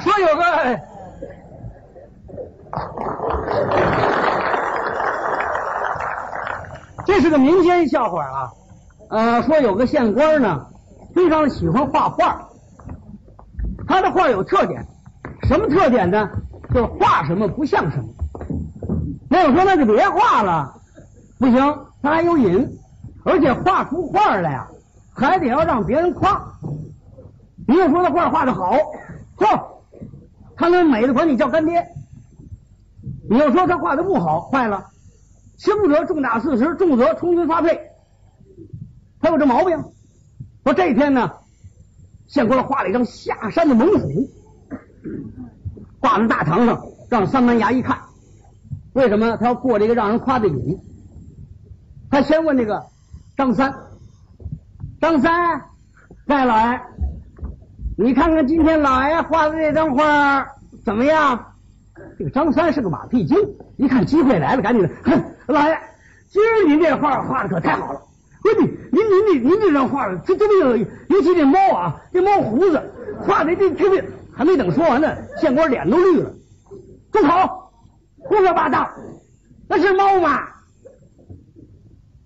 [0.00, 0.42] 说有个，
[7.06, 8.52] 这是个民间笑话啊。
[9.10, 10.66] 呃，说有个县官呢，
[11.14, 12.48] 非常喜欢画画，
[13.86, 14.86] 他的画有特点，
[15.42, 16.30] 什么特点呢？
[16.74, 18.04] 就是画什么不像什么。
[19.30, 20.74] 那我说那就别画了，
[21.38, 22.68] 不行，他还有瘾，
[23.24, 24.68] 而且画出画来呀，
[25.14, 26.40] 还得要让别人夸。
[27.66, 28.74] 你又说他画画的好，
[29.36, 29.58] 嚯，
[30.58, 31.86] 他那美的管你叫干爹。
[33.30, 34.86] 你要说他画的不好，坏了，
[35.56, 37.80] 轻则重打四十，重则充军发配。
[39.20, 39.78] 他有这毛病。
[40.64, 41.32] 说这一天呢，
[42.26, 44.28] 县官画了一张下山的猛虎，
[46.00, 47.98] 挂在大堂上，让三班衙一看。
[48.94, 50.78] 为什么他要过这个让人夸的瘾？
[52.10, 52.84] 他先问这个
[53.36, 53.74] 张三，
[55.00, 55.62] 张三，
[56.26, 56.80] 戴老爷，
[57.96, 60.46] 你看看今天老爷画的这张画
[60.84, 61.54] 怎么样？
[62.16, 63.36] 这个张三是个马屁精，
[63.76, 65.78] 一看机会来了，赶紧的，哼，老爷，
[66.30, 68.00] 今儿您这画画的可太好了。
[68.40, 72.80] 不，您您您这您这张画这这么有，尤其这猫啊，这猫胡子
[73.18, 76.32] 画的这这这，还没等说完呢，县官脸都绿了。
[77.10, 77.72] 住口！
[78.18, 78.88] 胡说八道，
[79.66, 80.40] 那是猫吗？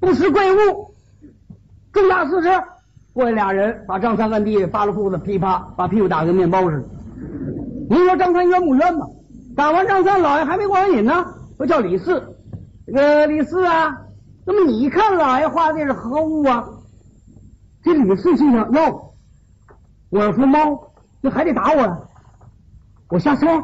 [0.00, 0.94] 不识贵物，
[1.92, 2.48] 重大四十。
[3.12, 6.88] 过来俩人把张三按地扒了裤子，噼啪把屁股打跟面包似的。
[7.90, 9.06] 您说张三冤不冤吧？
[9.56, 11.26] 打完张三，老爷还没过完瘾呢，
[11.58, 12.22] 我叫李四，
[12.86, 13.98] 这个李四啊。
[14.46, 16.64] 那么你看老爷画的是何物啊？
[17.82, 19.12] 这李四心想：哟，
[20.08, 21.98] 我要说猫，那还得打我呀？
[23.08, 23.60] 我瞎猜，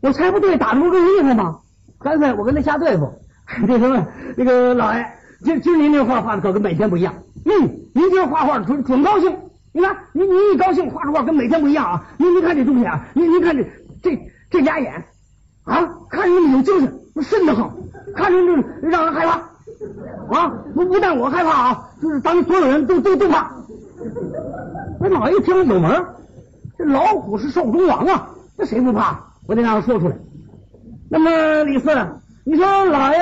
[0.00, 1.58] 我猜不对，打的不够厉害吗？
[2.00, 3.06] 干脆我跟他瞎对付。
[3.68, 5.06] 这什么，那个老爷，
[5.44, 7.12] 今今您这画画的可跟每天不一样。
[7.44, 7.52] 嗯，
[7.94, 9.38] 您今儿画画准准高兴。
[9.72, 12.04] 你看，你你一高兴，画出画跟每天不一样啊。
[12.18, 13.64] 您您看这东西啊，您您看这
[14.02, 14.18] 这
[14.50, 15.04] 这俩眼
[15.64, 17.72] 啊，看着那么有精神，那瘆得慌。
[18.14, 19.32] 看着就让人害怕
[20.34, 20.48] 啊！
[20.74, 23.52] 不不但我害怕啊，就是咱们所有人都都都怕。
[24.98, 26.04] 那老爷一听有门，
[26.76, 29.20] 这老虎是兽中王啊，那谁不怕？
[29.46, 30.16] 我得让他说出来。
[31.10, 31.90] 那么李四，
[32.44, 33.18] 你说老爷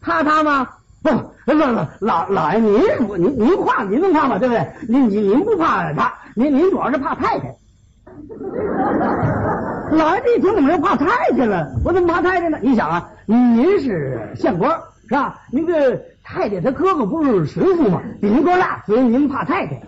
[0.00, 0.68] 怕他吗？
[1.02, 1.10] 不，
[1.46, 2.74] 老老老老爷您
[3.18, 4.38] 您您怕您能怕吗？
[4.38, 4.66] 对不对？
[4.88, 7.54] 您您您不怕他，您您主要是怕太太。
[9.92, 11.06] 老爷这一听怎么又怕太
[11.36, 11.70] 太了？
[11.84, 12.58] 我怎么怕太太呢？
[12.62, 14.70] 你想啊，您是县官
[15.08, 15.40] 是吧？
[15.50, 18.00] 您这太太她哥哥不是巡抚吗？
[18.20, 19.80] 比您哥大，所以您怕太太。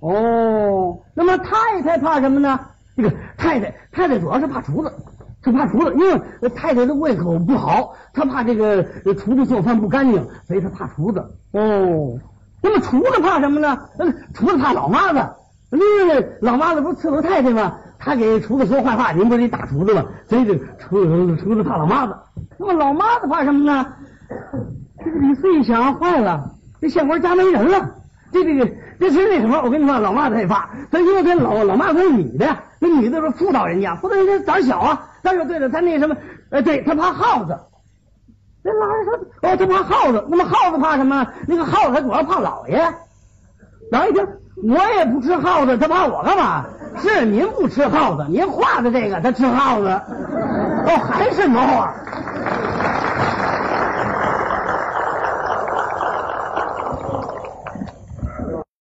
[0.00, 2.60] 哦，那么太太怕什么呢？
[2.96, 4.92] 这个太太太太主要是怕厨子，
[5.52, 11.20] 她怕厨子，因为太太的胃口不好，他怕这个厨子做饭不干净，所以他怕厨子。
[11.52, 12.18] 哦，
[12.62, 13.78] 那么厨子怕什么呢？
[14.34, 15.28] 厨子怕老妈子，
[15.70, 17.74] 因为老妈子不是伺候太太吗？
[17.98, 20.04] 他给厨子说坏话，您不是得打厨子吗？
[20.28, 22.16] 所以这厨厨子怕老妈子。
[22.58, 23.86] 那么老妈子怕什么呢？
[25.04, 26.50] 这个李四一想，坏了，
[26.80, 27.94] 这县官家没人了。
[28.30, 28.70] 这这个
[29.00, 29.62] 这是那什么？
[29.64, 32.46] 我跟你说，老妈子也怕，他因为这老老妈子是女的，
[32.78, 35.10] 那女的是妇道人家，妇道人家胆小啊。
[35.22, 36.16] 他说对了，他那什么？
[36.50, 37.58] 呃，对他怕耗子。
[38.62, 40.24] 那老人说，哦，他怕耗子。
[40.28, 41.26] 那么耗子怕什么？
[41.46, 42.82] 那个耗子主要怕老爷。
[43.90, 44.26] 老爷一听，
[44.64, 46.64] 我也不吃耗子，他怕我干嘛？
[47.00, 51.94] 是您不吃耗子，您画的这个他吃耗子，哦，还是猫啊。